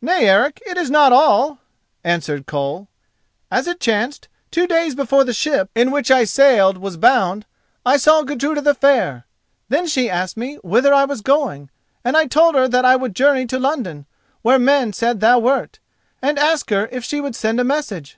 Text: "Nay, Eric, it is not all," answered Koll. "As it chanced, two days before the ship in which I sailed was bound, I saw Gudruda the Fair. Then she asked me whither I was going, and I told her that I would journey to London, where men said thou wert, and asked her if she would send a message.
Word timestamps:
"Nay, 0.00 0.28
Eric, 0.28 0.62
it 0.64 0.76
is 0.76 0.88
not 0.88 1.12
all," 1.12 1.58
answered 2.04 2.46
Koll. 2.46 2.86
"As 3.50 3.66
it 3.66 3.80
chanced, 3.80 4.28
two 4.52 4.68
days 4.68 4.94
before 4.94 5.24
the 5.24 5.32
ship 5.32 5.68
in 5.74 5.90
which 5.90 6.12
I 6.12 6.22
sailed 6.22 6.78
was 6.78 6.96
bound, 6.96 7.44
I 7.84 7.96
saw 7.96 8.22
Gudruda 8.22 8.60
the 8.60 8.74
Fair. 8.76 9.26
Then 9.68 9.88
she 9.88 10.08
asked 10.08 10.36
me 10.36 10.60
whither 10.62 10.94
I 10.94 11.04
was 11.06 11.22
going, 11.22 11.70
and 12.04 12.16
I 12.16 12.26
told 12.28 12.54
her 12.54 12.68
that 12.68 12.84
I 12.84 12.94
would 12.94 13.16
journey 13.16 13.46
to 13.46 13.58
London, 13.58 14.06
where 14.42 14.60
men 14.60 14.92
said 14.92 15.18
thou 15.18 15.40
wert, 15.40 15.80
and 16.22 16.38
asked 16.38 16.70
her 16.70 16.86
if 16.92 17.02
she 17.02 17.20
would 17.20 17.34
send 17.34 17.58
a 17.58 17.64
message. 17.64 18.16